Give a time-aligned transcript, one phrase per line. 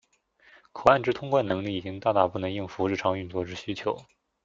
[0.73, 3.95] 口岸之通关能力已经大大不能应付日常运作之需求。